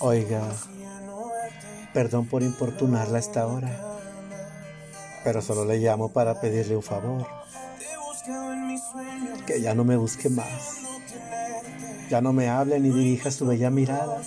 Oiga, 0.00 0.42
perdón 1.92 2.26
por 2.26 2.42
importunarla 2.42 3.16
a 3.16 3.20
esta 3.20 3.46
hora, 3.46 3.70
pero 5.22 5.40
solo 5.40 5.64
le 5.64 5.78
llamo 5.78 6.12
para 6.12 6.40
pedirle 6.40 6.76
un 6.76 6.82
favor. 6.82 7.26
Que 9.46 9.60
ya 9.60 9.74
no 9.74 9.84
me 9.84 9.96
busque 9.96 10.28
más. 10.28 10.78
Ya 12.10 12.20
no 12.20 12.32
me 12.32 12.48
hable 12.48 12.80
ni 12.80 12.90
dirija 12.90 13.30
su 13.30 13.46
bella 13.46 13.70
mirada 13.70 14.20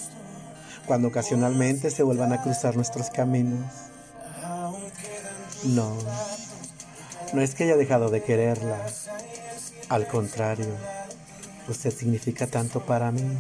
cuando 0.85 1.09
ocasionalmente 1.09 1.91
se 1.91 2.01
vuelvan 2.01 2.31
a 2.33 2.41
cruzar 2.41 2.75
nuestros 2.75 3.09
caminos. 3.09 3.65
No, 5.65 5.97
no 7.33 7.41
es 7.41 7.55
que 7.55 7.65
haya 7.65 7.75
dejado 7.75 8.09
de 8.09 8.23
quererla. 8.23 8.79
Al 9.89 10.07
contrario, 10.07 10.67
usted 11.67 11.91
significa 11.91 12.47
tanto 12.47 12.85
para 12.85 13.11
mí 13.11 13.37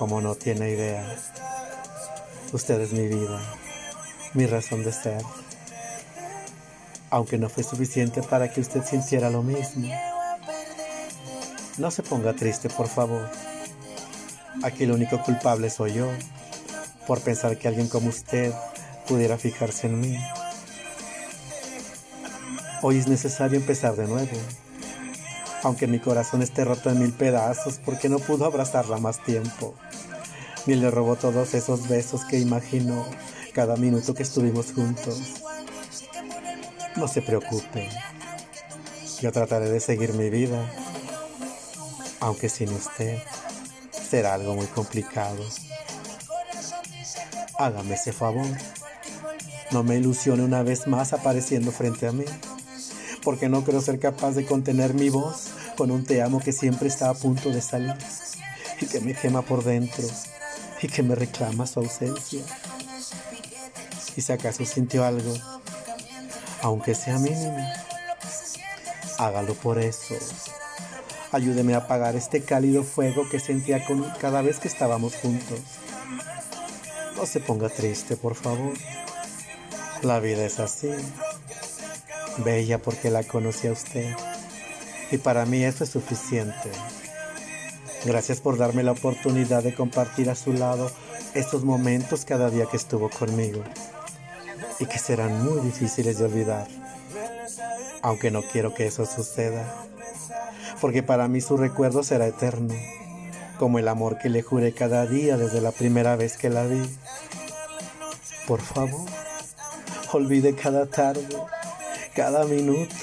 como 0.00 0.22
no 0.22 0.34
tiene 0.34 0.70
idea. 0.70 1.04
Usted 2.54 2.80
es 2.80 2.92
mi 2.94 3.06
vida, 3.06 3.38
mi 4.32 4.46
razón 4.46 4.82
de 4.82 4.94
ser. 4.94 5.22
Aunque 7.10 7.36
no 7.36 7.50
fue 7.50 7.64
suficiente 7.64 8.22
para 8.22 8.50
que 8.50 8.62
usted 8.62 8.82
sintiera 8.82 9.28
lo 9.28 9.42
mismo. 9.42 9.92
No 11.76 11.90
se 11.90 12.02
ponga 12.02 12.32
triste, 12.32 12.70
por 12.70 12.88
favor. 12.88 13.30
Aquí 14.62 14.84
el 14.84 14.92
único 14.92 15.22
culpable 15.22 15.68
soy 15.68 15.92
yo, 15.92 16.08
por 17.06 17.20
pensar 17.20 17.58
que 17.58 17.68
alguien 17.68 17.88
como 17.88 18.08
usted 18.08 18.54
pudiera 19.06 19.36
fijarse 19.36 19.86
en 19.86 20.00
mí. 20.00 20.16
Hoy 22.80 22.96
es 22.96 23.06
necesario 23.06 23.58
empezar 23.58 23.96
de 23.96 24.06
nuevo. 24.06 24.38
Aunque 25.62 25.86
mi 25.86 25.98
corazón 25.98 26.42
esté 26.42 26.64
roto 26.64 26.90
en 26.90 26.98
mil 26.98 27.12
pedazos 27.12 27.80
porque 27.84 28.08
no 28.08 28.18
pudo 28.18 28.46
abrazarla 28.46 28.98
más 28.98 29.22
tiempo 29.22 29.74
ni 30.66 30.74
le 30.74 30.90
robó 30.90 31.16
todos 31.16 31.54
esos 31.54 31.88
besos 31.88 32.24
que 32.24 32.38
imaginó 32.38 33.06
cada 33.52 33.76
minuto 33.76 34.14
que 34.14 34.22
estuvimos 34.22 34.72
juntos. 34.72 35.42
No 36.96 37.08
se 37.08 37.22
preocupe, 37.22 37.88
yo 39.20 39.32
trataré 39.32 39.70
de 39.70 39.80
seguir 39.80 40.12
mi 40.14 40.28
vida, 40.28 40.70
aunque 42.20 42.48
sin 42.48 42.68
usted 42.70 43.18
será 44.08 44.34
algo 44.34 44.54
muy 44.54 44.66
complicado. 44.66 45.42
Hágame 47.58 47.94
ese 47.94 48.12
favor, 48.12 48.46
no 49.70 49.82
me 49.82 49.96
ilusione 49.96 50.42
una 50.42 50.62
vez 50.62 50.86
más 50.86 51.12
apareciendo 51.12 51.70
frente 51.72 52.06
a 52.06 52.12
mí, 52.12 52.24
porque 53.22 53.48
no 53.48 53.64
creo 53.64 53.80
ser 53.80 53.98
capaz 53.98 54.32
de 54.32 54.46
contener 54.46 54.94
mi 54.94 55.10
voz 55.10 55.50
con 55.76 55.90
un 55.90 56.04
te 56.04 56.22
amo 56.22 56.40
que 56.40 56.52
siempre 56.52 56.88
está 56.88 57.10
a 57.10 57.14
punto 57.14 57.50
de 57.50 57.60
salir 57.60 57.94
y 58.80 58.86
que 58.86 59.00
me 59.00 59.14
quema 59.14 59.42
por 59.42 59.64
dentro 59.64 60.04
y 60.82 60.88
que 60.88 61.02
me 61.02 61.14
reclama 61.14 61.66
su 61.66 61.80
ausencia. 61.80 62.42
Y 64.16 64.20
si 64.20 64.32
acaso 64.32 64.64
sintió 64.64 65.04
algo, 65.04 65.34
aunque 66.62 66.94
sea 66.94 67.18
mínimo, 67.18 67.66
hágalo 69.18 69.54
por 69.54 69.78
eso. 69.78 70.14
Ayúdeme 71.32 71.74
a 71.74 71.78
apagar 71.78 72.16
este 72.16 72.42
cálido 72.42 72.82
fuego 72.82 73.28
que 73.28 73.38
sentía 73.38 73.84
con 73.84 74.02
cada 74.20 74.42
vez 74.42 74.58
que 74.58 74.68
estábamos 74.68 75.14
juntos. 75.16 75.60
No 77.16 77.24
se 77.26 77.40
ponga 77.40 77.68
triste, 77.68 78.16
por 78.16 78.34
favor. 78.34 78.72
La 80.02 80.18
vida 80.18 80.44
es 80.44 80.58
así. 80.58 80.90
Bella 82.38 82.78
porque 82.78 83.10
la 83.10 83.22
conocí 83.22 83.68
a 83.68 83.72
usted. 83.72 84.16
Y 85.10 85.18
para 85.18 85.44
mí 85.46 85.64
eso 85.64 85.84
es 85.84 85.90
suficiente. 85.90 86.70
Gracias 88.04 88.40
por 88.40 88.56
darme 88.56 88.82
la 88.82 88.92
oportunidad 88.92 89.62
de 89.62 89.74
compartir 89.74 90.30
a 90.30 90.34
su 90.34 90.52
lado 90.52 90.90
estos 91.34 91.64
momentos 91.64 92.24
cada 92.24 92.50
día 92.50 92.66
que 92.66 92.76
estuvo 92.76 93.10
conmigo 93.10 93.62
y 94.78 94.86
que 94.86 94.98
serán 94.98 95.44
muy 95.44 95.60
difíciles 95.60 96.18
de 96.18 96.24
olvidar. 96.24 96.66
Aunque 98.02 98.30
no 98.30 98.42
quiero 98.42 98.72
que 98.74 98.86
eso 98.86 99.04
suceda, 99.04 99.86
porque 100.80 101.02
para 101.02 101.28
mí 101.28 101.42
su 101.42 101.58
recuerdo 101.58 102.02
será 102.02 102.26
eterno, 102.26 102.74
como 103.58 103.78
el 103.78 103.88
amor 103.88 104.18
que 104.18 104.30
le 104.30 104.40
juré 104.42 104.72
cada 104.72 105.06
día 105.06 105.36
desde 105.36 105.60
la 105.60 105.72
primera 105.72 106.16
vez 106.16 106.38
que 106.38 106.48
la 106.48 106.64
vi. 106.64 106.82
Por 108.46 108.62
favor, 108.62 109.06
olvide 110.12 110.54
cada 110.54 110.86
tarde, 110.86 111.28
cada 112.14 112.44
minuto, 112.44 112.94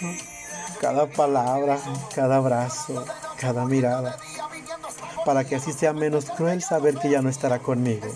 cada 0.80 1.08
palabra, 1.08 1.78
cada 2.14 2.38
abrazo, 2.38 3.06
cada 3.40 3.66
mirada 3.66 4.18
para 5.28 5.44
que 5.44 5.58
así 5.58 5.74
sea 5.74 5.92
menos 5.92 6.24
cruel 6.24 6.64
saber 6.64 6.98
que 6.98 7.10
ya 7.10 7.22
no 7.22 7.28
estará 7.28 7.60
conmigo, 7.60 8.08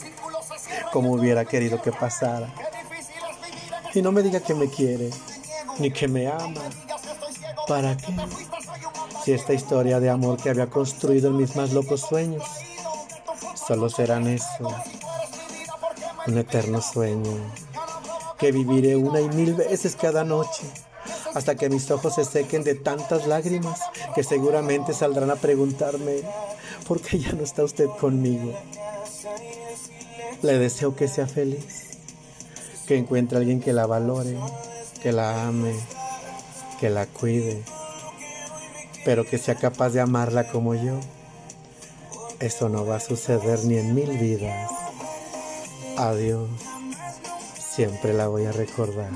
como 0.94 1.12
hubiera 1.12 1.44
querido 1.44 1.82
que 1.82 1.92
pasara. 1.92 2.48
Y 3.94 4.02
no 4.02 4.14
me 4.14 4.24
diga 4.24 4.40
que 4.40 4.56
me 4.56 4.70
quiere, 4.70 5.10
ni 5.80 5.92
que 5.92 6.08
me 6.08 6.32
ama. 6.32 6.62
¿Para 7.68 7.98
qué? 7.98 8.16
Si 9.26 9.34
esta 9.34 9.52
historia 9.52 10.00
de 10.00 10.10
amor 10.10 10.42
que 10.42 10.52
había 10.52 10.70
construido 10.70 11.28
en 11.28 11.36
mis 11.36 11.54
más 11.58 11.74
locos 11.74 12.00
sueños, 12.00 12.46
solo 13.56 13.90
serán 13.90 14.28
eso, 14.28 14.74
un 16.28 16.38
eterno 16.38 16.82
sueño, 16.82 17.52
que 18.40 18.54
viviré 18.54 18.96
una 18.96 19.20
y 19.20 19.28
mil 19.28 19.54
veces 19.54 19.98
cada 19.98 20.24
noche 20.24 20.64
hasta 21.34 21.56
que 21.56 21.70
mis 21.70 21.90
ojos 21.92 22.16
se 22.16 22.26
sequen 22.26 22.64
de 22.64 22.76
tantas 22.76 23.28
lágrimas 23.28 23.80
que 24.16 24.24
seguramente 24.24 24.94
saldrán 24.94 25.32
a 25.32 25.36
preguntarme, 25.36 26.22
¿por 26.88 27.02
qué 27.02 27.20
ya 27.20 27.34
no 27.34 27.44
está 27.44 27.64
usted 27.64 27.88
conmigo? 28.00 28.54
Le 30.42 30.58
deseo 30.58 30.96
que 30.96 31.08
sea 31.08 31.28
feliz, 31.28 32.00
que 32.88 32.98
encuentre 32.98 33.38
a 33.38 33.40
alguien 33.40 33.62
que 33.62 33.74
la 33.74 33.86
valore, 33.86 34.38
que 35.02 35.12
la 35.12 35.48
ame, 35.48 35.74
que 36.80 36.90
la 36.90 37.06
cuide, 37.06 37.64
pero 39.06 39.26
que 39.26 39.38
sea 39.38 39.56
capaz 39.56 39.90
de 39.90 40.02
amarla 40.02 40.48
como 40.48 40.76
yo. 40.76 41.00
Eso 42.40 42.70
no 42.70 42.86
va 42.86 42.96
a 42.96 43.00
suceder 43.00 43.64
ni 43.66 43.78
en 43.78 43.94
mil 43.94 44.18
vidas. 44.18 44.72
Adiós, 45.96 46.50
siempre 47.60 48.14
la 48.14 48.28
voy 48.28 48.46
a 48.46 48.52
recordar. 48.52 49.12